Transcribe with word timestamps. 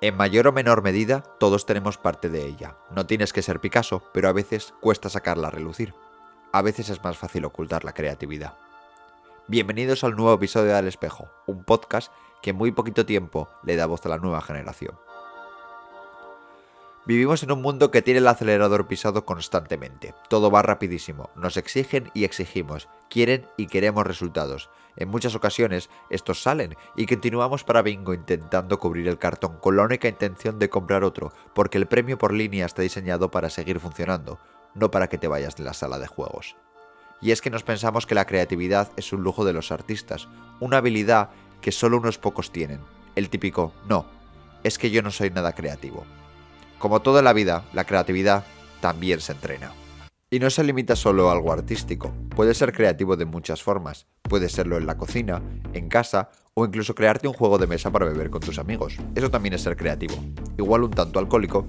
En 0.00 0.16
mayor 0.16 0.46
o 0.46 0.52
menor 0.52 0.84
medida, 0.84 1.24
todos 1.40 1.66
tenemos 1.66 1.98
parte 1.98 2.28
de 2.28 2.46
ella. 2.46 2.76
No 2.94 3.06
tienes 3.06 3.32
que 3.32 3.42
ser 3.42 3.58
Picasso, 3.58 4.04
pero 4.14 4.28
a 4.28 4.32
veces 4.32 4.72
cuesta 4.80 5.08
sacarla 5.08 5.48
a 5.48 5.50
relucir. 5.50 5.92
A 6.52 6.62
veces 6.62 6.88
es 6.88 7.02
más 7.02 7.18
fácil 7.18 7.44
ocultar 7.44 7.82
la 7.82 7.94
creatividad. 7.94 8.54
Bienvenidos 9.48 10.04
al 10.04 10.14
nuevo 10.14 10.34
episodio 10.34 10.68
de 10.68 10.76
Al 10.76 10.86
Espejo, 10.86 11.28
un 11.48 11.64
podcast 11.64 12.12
que 12.42 12.50
en 12.50 12.56
muy 12.56 12.70
poquito 12.70 13.04
tiempo 13.06 13.48
le 13.64 13.74
da 13.74 13.86
voz 13.86 14.06
a 14.06 14.08
la 14.08 14.18
nueva 14.18 14.40
generación. 14.40 14.96
Vivimos 17.04 17.42
en 17.42 17.50
un 17.50 17.60
mundo 17.60 17.90
que 17.90 18.02
tiene 18.02 18.18
el 18.18 18.28
acelerador 18.28 18.86
pisado 18.86 19.24
constantemente. 19.24 20.14
Todo 20.28 20.48
va 20.48 20.62
rapidísimo. 20.62 21.30
Nos 21.34 21.56
exigen 21.56 22.12
y 22.14 22.22
exigimos. 22.22 22.88
Quieren 23.08 23.46
y 23.56 23.66
queremos 23.66 24.06
resultados. 24.06 24.70
En 24.96 25.08
muchas 25.08 25.34
ocasiones 25.34 25.88
estos 26.10 26.42
salen 26.42 26.76
y 26.96 27.06
continuamos 27.06 27.64
para 27.64 27.82
bingo 27.82 28.14
intentando 28.14 28.78
cubrir 28.78 29.08
el 29.08 29.18
cartón 29.18 29.58
con 29.60 29.76
la 29.76 29.84
única 29.84 30.08
intención 30.08 30.58
de 30.58 30.68
comprar 30.68 31.04
otro, 31.04 31.32
porque 31.54 31.78
el 31.78 31.86
premio 31.86 32.18
por 32.18 32.32
línea 32.32 32.66
está 32.66 32.82
diseñado 32.82 33.30
para 33.30 33.48
seguir 33.48 33.78
funcionando, 33.80 34.38
no 34.74 34.90
para 34.90 35.08
que 35.08 35.18
te 35.18 35.28
vayas 35.28 35.56
de 35.56 35.64
la 35.64 35.72
sala 35.72 35.98
de 35.98 36.08
juegos. 36.08 36.56
Y 37.20 37.30
es 37.30 37.40
que 37.40 37.50
nos 37.50 37.62
pensamos 37.62 38.06
que 38.06 38.14
la 38.14 38.26
creatividad 38.26 38.90
es 38.96 39.12
un 39.12 39.22
lujo 39.22 39.44
de 39.44 39.52
los 39.52 39.72
artistas, 39.72 40.28
una 40.60 40.78
habilidad 40.78 41.30
que 41.60 41.72
solo 41.72 41.98
unos 41.98 42.18
pocos 42.18 42.52
tienen. 42.52 42.80
El 43.14 43.30
típico, 43.30 43.72
no, 43.88 44.06
es 44.62 44.78
que 44.78 44.90
yo 44.90 45.02
no 45.02 45.10
soy 45.10 45.30
nada 45.30 45.52
creativo. 45.52 46.04
Como 46.78 47.02
toda 47.02 47.22
la 47.22 47.32
vida, 47.32 47.64
la 47.72 47.84
creatividad 47.84 48.44
también 48.80 49.20
se 49.20 49.32
entrena. 49.32 49.72
Y 50.30 50.40
no 50.40 50.50
se 50.50 50.62
limita 50.62 50.94
solo 50.94 51.30
a 51.30 51.32
algo 51.32 51.52
artístico, 51.52 52.12
puede 52.36 52.52
ser 52.52 52.74
creativo 52.74 53.16
de 53.16 53.24
muchas 53.24 53.62
formas. 53.62 54.06
Puede 54.20 54.50
serlo 54.50 54.76
en 54.76 54.86
la 54.86 54.98
cocina, 54.98 55.42
en 55.72 55.88
casa 55.88 56.28
o 56.52 56.66
incluso 56.66 56.94
crearte 56.94 57.26
un 57.26 57.32
juego 57.32 57.56
de 57.56 57.66
mesa 57.66 57.90
para 57.90 58.04
beber 58.04 58.28
con 58.28 58.42
tus 58.42 58.58
amigos. 58.58 58.98
Eso 59.14 59.30
también 59.30 59.54
es 59.54 59.62
ser 59.62 59.74
creativo. 59.74 60.16
Igual 60.58 60.82
un 60.82 60.90
tanto 60.90 61.18
alcohólico, 61.18 61.66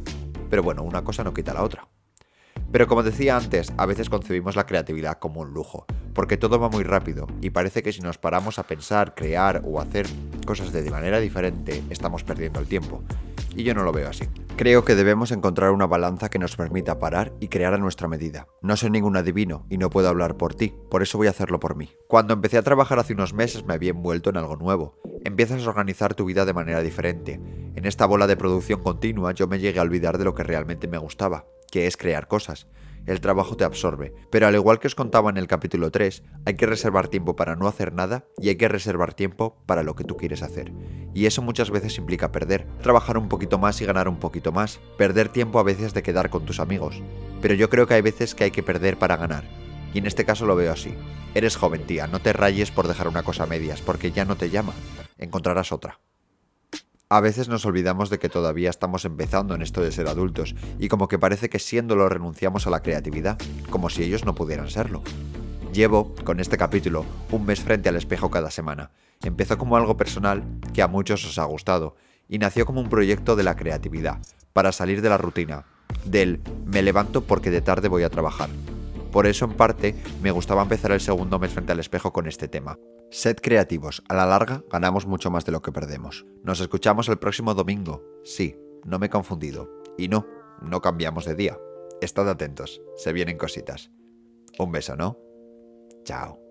pero 0.50 0.62
bueno, 0.62 0.84
una 0.84 1.06
cosa 1.06 1.24
no 1.24 1.34
quita 1.34 1.54
la 1.54 1.64
otra. 1.64 1.88
Pero 2.70 2.86
como 2.88 3.02
decía 3.02 3.38
antes, 3.38 3.72
a 3.78 3.86
veces 3.86 4.10
concebimos 4.10 4.58
la 4.58 4.66
creatividad 4.66 5.20
como 5.20 5.40
un 5.40 5.54
lujo, 5.54 5.86
porque 6.14 6.36
todo 6.36 6.60
va 6.60 6.68
muy 6.68 6.84
rápido 6.84 7.28
y 7.40 7.52
parece 7.52 7.82
que 7.82 7.94
si 7.94 8.02
nos 8.02 8.18
paramos 8.18 8.60
a 8.60 8.64
pensar, 8.64 9.16
crear 9.16 9.62
o 9.64 9.80
hacer 9.80 10.06
cosas 10.46 10.74
de 10.74 10.92
manera 10.92 11.22
diferente, 11.22 11.82
estamos 11.90 12.26
perdiendo 12.26 12.60
el 12.60 12.68
tiempo. 12.68 13.04
Y 13.56 13.64
yo 13.64 13.74
no 13.74 13.84
lo 13.84 13.94
veo 13.94 14.10
así. 14.10 14.28
Creo 14.60 14.84
que 14.84 14.96
debemos 14.96 15.32
encontrar 15.32 15.72
una 15.72 15.88
balanza 15.88 16.28
que 16.28 16.38
nos 16.38 16.58
permita 16.58 17.00
parar 17.00 17.32
y 17.40 17.48
crear 17.48 17.74
a 17.74 17.78
nuestra 17.78 18.10
medida. 18.10 18.50
No 18.62 18.76
soy 18.76 18.90
ningún 18.90 19.16
adivino 19.16 19.66
y 19.70 19.78
no 19.78 19.90
puedo 19.90 20.10
hablar 20.10 20.36
por 20.36 20.54
ti, 20.54 20.74
por 20.92 21.02
eso 21.02 21.18
voy 21.18 21.28
a 21.28 21.30
hacerlo 21.30 21.62
por 21.62 21.78
mí. 21.78 21.92
Cuando 22.10 22.34
empecé 22.34 22.58
a 22.58 22.62
trabajar 22.62 23.00
hace 23.00 23.14
unos 23.14 23.34
meses 23.34 23.64
me 23.64 23.74
había 23.74 23.92
envuelto 23.92 24.32
en 24.32 24.36
algo 24.36 24.58
nuevo. 24.58 25.00
Empiezas 25.24 25.66
a 25.66 25.70
organizar 25.70 26.14
tu 26.14 26.26
vida 26.26 26.44
de 26.44 26.52
manera 26.52 26.82
diferente. 26.82 27.40
En 27.74 27.86
esta 27.86 28.06
bola 28.06 28.28
de 28.28 28.36
producción 28.36 28.84
continua 28.84 29.32
yo 29.32 29.48
me 29.48 29.60
llegué 29.60 29.80
a 29.80 29.84
olvidar 29.84 30.18
de 30.18 30.26
lo 30.26 30.36
que 30.36 30.44
realmente 30.44 30.90
me 30.90 30.98
gustaba, 30.98 31.46
que 31.72 31.88
es 31.88 31.96
crear 31.96 32.28
cosas 32.28 32.68
el 33.06 33.22
trabajo 33.22 33.56
te 33.58 33.64
absorbe. 33.64 34.14
Pero 34.30 34.48
al 34.48 34.56
igual 34.56 34.80
que 34.80 34.88
os 34.88 34.96
contaba 34.96 35.30
en 35.30 35.38
el 35.38 35.48
capítulo 35.48 35.92
3, 35.92 36.24
hay 36.46 36.56
que 36.56 36.66
reservar 36.66 37.08
tiempo 37.08 37.36
para 37.36 37.56
no 37.56 37.68
hacer 37.68 37.94
nada 37.94 38.26
y 38.38 38.50
hay 38.50 38.56
que 38.56 38.68
reservar 38.68 39.14
tiempo 39.14 39.58
para 39.66 39.84
lo 39.84 39.96
que 39.96 40.04
tú 40.04 40.18
quieres 40.18 40.44
hacer. 40.44 40.72
Y 41.14 41.26
eso 41.26 41.42
muchas 41.42 41.72
veces 41.72 41.98
implica 41.98 42.32
perder, 42.32 42.68
trabajar 42.82 43.18
un 43.18 43.30
poquito 43.30 43.58
más 43.58 43.82
y 43.82 43.86
ganar 43.86 44.08
un 44.08 44.18
poquito 44.18 44.52
más, 44.52 44.80
perder 44.98 45.30
tiempo 45.30 45.60
a 45.60 45.64
veces 45.64 45.94
de 45.94 46.04
quedar 46.04 46.30
con 46.30 46.46
tus 46.46 46.60
amigos. 46.60 47.02
Pero 47.42 47.54
yo 47.54 47.70
creo 47.70 47.88
que 47.88 47.96
hay 47.96 48.02
veces 48.02 48.36
que 48.36 48.46
hay 48.46 48.52
que 48.52 48.64
perder 48.64 48.98
para 48.98 49.18
ganar. 49.18 49.44
Y 49.94 50.00
en 50.00 50.06
este 50.06 50.26
caso 50.26 50.46
lo 50.46 50.56
veo 50.56 50.72
así. 50.72 50.94
Eres 51.34 51.56
joven, 51.56 51.86
tía, 51.86 52.08
no 52.08 52.20
te 52.20 52.34
rayes 52.34 52.72
por 52.72 52.88
dejar 52.88 53.08
una 53.08 53.24
cosa 53.24 53.44
a 53.44 53.48
medias, 53.48 53.82
porque 53.82 54.12
ya 54.12 54.26
no 54.26 54.36
te 54.36 54.50
llama. 54.50 54.74
Encontrarás 55.18 55.72
otra. 55.72 56.00
A 57.12 57.22
veces 57.22 57.50
nos 57.50 57.66
olvidamos 57.66 58.12
de 58.12 58.20
que 58.20 58.30
todavía 58.30 58.70
estamos 58.70 59.04
empezando 59.04 59.56
en 59.56 59.64
esto 59.64 59.82
de 59.82 59.92
ser 59.92 60.08
adultos 60.08 60.54
y 60.78 60.90
como 60.90 61.08
que 61.08 61.18
parece 61.18 61.50
que 61.50 61.58
siéndolo 61.58 62.08
renunciamos 62.08 62.68
a 62.68 62.70
la 62.70 62.84
creatividad, 62.84 63.40
como 63.72 63.90
si 63.90 64.04
ellos 64.04 64.26
no 64.26 64.36
pudieran 64.36 64.70
serlo. 64.70 65.02
Llevo, 65.74 66.14
con 66.24 66.40
este 66.40 66.56
capítulo, 66.56 67.08
un 67.32 67.48
mes 67.48 67.62
frente 67.62 67.90
al 67.90 67.96
espejo 67.96 68.30
cada 68.30 68.52
semana. 68.52 68.92
Empezó 69.24 69.58
como 69.58 69.76
algo 69.76 69.98
personal 69.98 70.44
que 70.72 70.84
a 70.84 70.88
muchos 70.88 71.26
os 71.26 71.40
ha 71.40 71.46
gustado 71.46 71.96
y 72.28 72.38
nació 72.38 72.68
como 72.68 72.80
un 72.80 72.90
proyecto 72.90 73.36
de 73.36 73.42
la 73.42 73.56
creatividad, 73.56 74.20
para 74.54 74.72
salir 74.72 75.02
de 75.02 75.10
la 75.10 75.18
rutina, 75.18 75.66
del 76.06 76.42
me 76.68 76.84
levanto 76.84 77.24
porque 77.24 77.50
de 77.50 77.62
tarde 77.62 77.88
voy 77.88 78.04
a 78.04 78.12
trabajar. 78.12 78.52
Por 79.12 79.26
eso, 79.26 79.46
en 79.46 79.54
parte, 79.54 79.96
me 80.22 80.30
gustaba 80.30 80.62
empezar 80.62 80.92
el 80.92 81.02
segundo 81.02 81.40
mes 81.40 81.54
frente 81.54 81.72
al 81.72 81.80
espejo 81.80 82.14
con 82.14 82.28
este 82.28 82.48
tema. 82.48 82.78
Sed 83.12 83.38
creativos, 83.42 84.04
a 84.08 84.14
la 84.14 84.26
larga 84.26 84.64
ganamos 84.70 85.08
mucho 85.08 85.32
más 85.32 85.44
de 85.46 85.52
lo 85.52 85.62
que 85.62 85.72
perdemos. 85.72 86.26
Nos 86.44 86.60
escuchamos 86.60 87.10
el 87.10 87.18
próximo 87.18 87.56
domingo. 87.56 88.04
Sí, 88.24 88.56
no 88.86 89.00
me 89.00 89.08
he 89.08 89.10
confundido. 89.10 89.70
Y 89.98 90.08
no, 90.08 90.28
no 90.62 90.82
cambiamos 90.82 91.26
de 91.26 91.36
día. 91.36 91.58
Estad 92.02 92.30
atentos, 92.30 92.82
se 92.96 93.12
vienen 93.12 93.38
cositas. 93.38 93.92
Un 94.58 94.72
beso, 94.72 94.96
¿no? 94.96 95.18
Chao. 96.04 96.49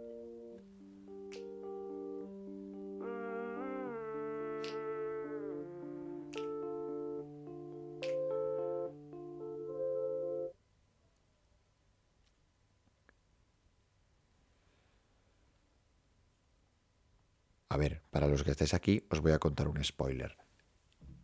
Ver, 17.78 18.02
para 18.10 18.26
los 18.26 18.44
que 18.44 18.50
estéis 18.50 18.74
aquí, 18.74 19.06
os 19.10 19.20
voy 19.20 19.32
a 19.32 19.38
contar 19.38 19.68
un 19.68 19.82
spoiler. 19.82 20.36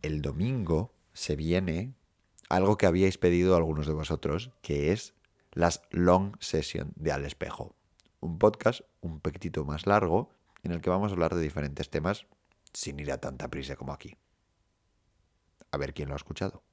El 0.01 0.21
domingo 0.21 0.95
se 1.13 1.35
viene 1.35 1.93
algo 2.49 2.77
que 2.77 2.85
habíais 2.85 3.17
pedido 3.17 3.55
algunos 3.55 3.87
de 3.87 3.93
vosotros, 3.93 4.51
que 4.61 4.91
es 4.91 5.13
las 5.51 5.81
long 5.91 6.35
session 6.39 6.93
de 6.95 7.11
Al 7.11 7.25
Espejo. 7.25 7.75
Un 8.19 8.39
podcast 8.39 8.81
un 9.01 9.19
poquitito 9.19 9.63
más 9.65 9.85
largo 9.85 10.29
en 10.63 10.71
el 10.71 10.81
que 10.81 10.89
vamos 10.89 11.11
a 11.11 11.13
hablar 11.13 11.35
de 11.35 11.41
diferentes 11.41 11.89
temas 11.89 12.25
sin 12.73 12.99
ir 12.99 13.11
a 13.11 13.19
tanta 13.19 13.49
prisa 13.49 13.75
como 13.75 13.93
aquí. 13.93 14.17
A 15.71 15.77
ver 15.77 15.93
quién 15.93 16.09
lo 16.09 16.15
ha 16.15 16.17
escuchado. 16.17 16.63